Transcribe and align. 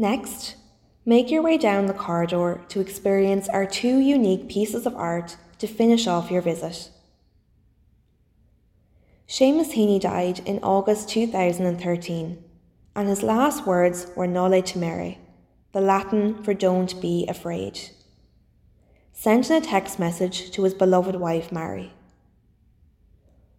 Next, 0.00 0.54
make 1.04 1.28
your 1.28 1.42
way 1.42 1.58
down 1.58 1.86
the 1.86 1.92
corridor 1.92 2.60
to 2.68 2.78
experience 2.78 3.48
our 3.48 3.66
two 3.66 3.98
unique 3.98 4.48
pieces 4.48 4.86
of 4.86 4.94
art 4.94 5.36
to 5.58 5.66
finish 5.66 6.06
off 6.06 6.30
your 6.30 6.40
visit. 6.40 6.90
Seamus 9.26 9.72
Heaney 9.72 10.00
died 10.00 10.38
in 10.46 10.60
August 10.62 11.08
2013, 11.08 12.44
and 12.94 13.08
his 13.08 13.24
last 13.24 13.66
words 13.66 14.06
were 14.14 14.28
Noli 14.28 14.62
Timere, 14.62 15.18
the 15.72 15.80
Latin 15.80 16.44
for 16.44 16.54
don't 16.54 17.00
be 17.00 17.26
afraid, 17.26 17.80
sent 19.12 19.50
in 19.50 19.60
a 19.60 19.66
text 19.66 19.98
message 19.98 20.52
to 20.52 20.62
his 20.62 20.74
beloved 20.74 21.16
wife 21.16 21.50
Mary. 21.50 21.92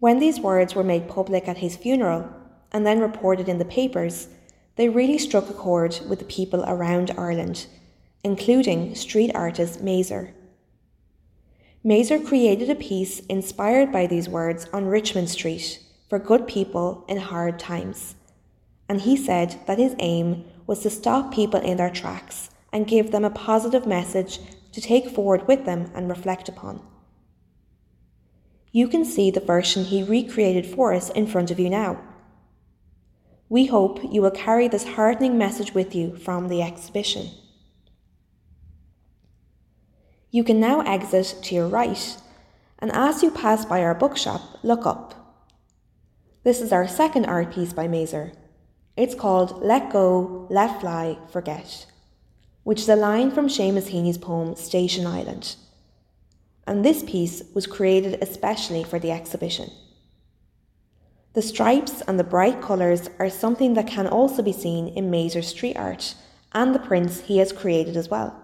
When 0.00 0.18
these 0.18 0.40
words 0.40 0.74
were 0.74 0.82
made 0.82 1.08
public 1.08 1.46
at 1.46 1.58
his 1.58 1.76
funeral 1.76 2.28
and 2.72 2.84
then 2.84 2.98
reported 2.98 3.48
in 3.48 3.58
the 3.58 3.64
papers, 3.64 4.26
they 4.76 4.88
really 4.88 5.18
struck 5.18 5.48
a 5.48 5.54
chord 5.54 5.98
with 6.08 6.18
the 6.18 6.24
people 6.24 6.64
around 6.66 7.12
Ireland, 7.16 7.66
including 8.22 8.94
street 8.94 9.30
artist 9.34 9.84
Maser. 9.84 10.32
Maser 11.84 12.24
created 12.24 12.70
a 12.70 12.74
piece 12.74 13.20
inspired 13.26 13.92
by 13.92 14.06
these 14.06 14.28
words 14.28 14.66
on 14.72 14.86
Richmond 14.86 15.28
Street 15.28 15.80
for 16.08 16.18
good 16.18 16.46
people 16.46 17.04
in 17.08 17.18
hard 17.18 17.58
times. 17.58 18.14
And 18.88 19.02
he 19.02 19.16
said 19.16 19.60
that 19.66 19.78
his 19.78 19.94
aim 19.98 20.44
was 20.66 20.80
to 20.80 20.90
stop 20.90 21.32
people 21.32 21.60
in 21.60 21.76
their 21.76 21.90
tracks 21.90 22.50
and 22.72 22.86
give 22.86 23.10
them 23.10 23.24
a 23.24 23.30
positive 23.30 23.86
message 23.86 24.40
to 24.72 24.80
take 24.80 25.08
forward 25.08 25.46
with 25.46 25.64
them 25.64 25.90
and 25.94 26.08
reflect 26.08 26.48
upon. 26.48 26.82
You 28.72 28.88
can 28.88 29.04
see 29.04 29.30
the 29.30 29.40
version 29.40 29.84
he 29.84 30.02
recreated 30.02 30.66
for 30.66 30.92
us 30.92 31.10
in 31.10 31.26
front 31.26 31.50
of 31.50 31.60
you 31.60 31.70
now. 31.70 32.00
We 33.48 33.66
hope 33.66 34.00
you 34.10 34.22
will 34.22 34.30
carry 34.30 34.68
this 34.68 34.84
heartening 34.84 35.36
message 35.36 35.74
with 35.74 35.94
you 35.94 36.16
from 36.16 36.48
the 36.48 36.62
exhibition. 36.62 37.30
You 40.30 40.42
can 40.42 40.58
now 40.58 40.80
exit 40.80 41.36
to 41.44 41.54
your 41.54 41.68
right, 41.68 42.16
and 42.78 42.90
as 42.92 43.22
you 43.22 43.30
pass 43.30 43.64
by 43.64 43.82
our 43.82 43.94
bookshop, 43.94 44.40
look 44.62 44.86
up. 44.86 45.14
This 46.42 46.60
is 46.60 46.72
our 46.72 46.88
second 46.88 47.26
art 47.26 47.54
piece 47.54 47.72
by 47.72 47.86
Maser. 47.86 48.34
It's 48.96 49.14
called 49.14 49.62
Let 49.62 49.92
Go, 49.92 50.46
Let 50.50 50.80
Fly, 50.80 51.18
Forget, 51.30 51.86
which 52.62 52.80
is 52.80 52.88
a 52.88 52.96
line 52.96 53.30
from 53.30 53.48
Seamus 53.48 53.88
Heaney's 53.88 54.18
poem 54.18 54.56
Station 54.56 55.06
Island. 55.06 55.56
And 56.66 56.84
this 56.84 57.02
piece 57.02 57.42
was 57.54 57.66
created 57.66 58.22
especially 58.22 58.84
for 58.84 58.98
the 58.98 59.10
exhibition. 59.10 59.70
The 61.34 61.42
stripes 61.42 62.00
and 62.02 62.18
the 62.18 62.24
bright 62.24 62.62
colours 62.62 63.10
are 63.18 63.28
something 63.28 63.74
that 63.74 63.88
can 63.88 64.06
also 64.06 64.40
be 64.40 64.52
seen 64.52 64.86
in 64.88 65.10
Maser's 65.10 65.48
street 65.48 65.76
art 65.76 66.14
and 66.52 66.72
the 66.72 66.78
prints 66.78 67.22
he 67.22 67.38
has 67.38 67.52
created 67.52 67.96
as 67.96 68.08
well. 68.08 68.40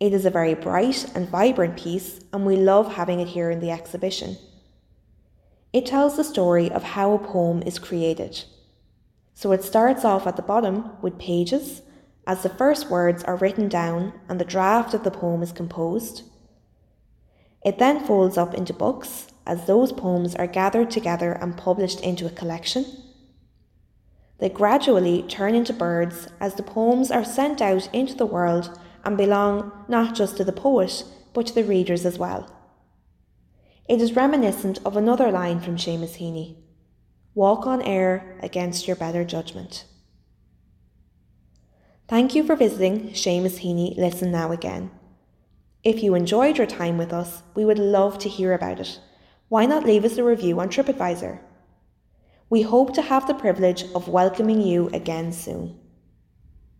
It 0.00 0.14
is 0.14 0.24
a 0.24 0.30
very 0.30 0.54
bright 0.54 1.06
and 1.14 1.28
vibrant 1.28 1.76
piece, 1.76 2.20
and 2.32 2.46
we 2.46 2.56
love 2.56 2.94
having 2.94 3.20
it 3.20 3.28
here 3.28 3.50
in 3.50 3.60
the 3.60 3.70
exhibition. 3.70 4.38
It 5.74 5.84
tells 5.84 6.16
the 6.16 6.24
story 6.24 6.70
of 6.70 6.82
how 6.82 7.12
a 7.12 7.18
poem 7.18 7.62
is 7.62 7.78
created. 7.78 8.44
So 9.34 9.52
it 9.52 9.62
starts 9.62 10.06
off 10.06 10.26
at 10.26 10.36
the 10.36 10.42
bottom 10.42 10.92
with 11.02 11.18
pages, 11.18 11.82
as 12.26 12.42
the 12.42 12.48
first 12.48 12.90
words 12.90 13.22
are 13.24 13.36
written 13.36 13.68
down 13.68 14.14
and 14.28 14.40
the 14.40 14.44
draft 14.44 14.94
of 14.94 15.04
the 15.04 15.10
poem 15.10 15.42
is 15.42 15.52
composed. 15.52 16.22
It 17.66 17.80
then 17.80 17.98
folds 17.98 18.38
up 18.38 18.54
into 18.54 18.72
books, 18.72 19.26
as 19.44 19.66
those 19.66 19.90
poems 19.90 20.36
are 20.36 20.46
gathered 20.46 20.88
together 20.88 21.32
and 21.32 21.56
published 21.56 22.00
into 22.00 22.24
a 22.24 22.30
collection. 22.30 22.86
They 24.38 24.50
gradually 24.50 25.24
turn 25.24 25.56
into 25.56 25.72
birds 25.72 26.28
as 26.38 26.54
the 26.54 26.62
poems 26.62 27.10
are 27.10 27.24
sent 27.24 27.60
out 27.60 27.92
into 27.92 28.14
the 28.14 28.24
world 28.24 28.78
and 29.04 29.16
belong 29.16 29.72
not 29.88 30.14
just 30.14 30.36
to 30.36 30.44
the 30.44 30.52
poet, 30.52 31.02
but 31.34 31.48
to 31.48 31.54
the 31.56 31.64
readers 31.64 32.06
as 32.06 32.20
well. 32.20 32.48
It 33.88 34.00
is 34.00 34.14
reminiscent 34.14 34.78
of 34.84 34.96
another 34.96 35.32
line 35.32 35.60
from 35.60 35.76
Seamus 35.76 36.18
Heaney 36.18 36.58
Walk 37.34 37.66
on 37.66 37.82
air 37.82 38.38
against 38.44 38.86
your 38.86 38.94
better 38.96 39.24
judgment. 39.24 39.86
Thank 42.06 42.36
you 42.36 42.44
for 42.44 42.54
visiting 42.54 43.10
Seamus 43.10 43.58
Heaney 43.58 43.96
Listen 43.96 44.30
Now 44.30 44.52
Again. 44.52 44.92
If 45.86 46.02
you 46.02 46.16
enjoyed 46.16 46.58
your 46.58 46.66
time 46.66 46.98
with 46.98 47.12
us, 47.12 47.44
we 47.54 47.64
would 47.64 47.78
love 47.78 48.18
to 48.18 48.28
hear 48.28 48.52
about 48.52 48.80
it. 48.80 48.98
Why 49.48 49.66
not 49.66 49.84
leave 49.84 50.04
us 50.04 50.16
a 50.16 50.24
review 50.24 50.58
on 50.58 50.68
TripAdvisor? 50.68 51.38
We 52.50 52.62
hope 52.62 52.92
to 52.94 53.02
have 53.02 53.28
the 53.28 53.34
privilege 53.34 53.84
of 53.94 54.08
welcoming 54.08 54.60
you 54.60 54.90
again 54.92 55.30
soon. 55.30 55.78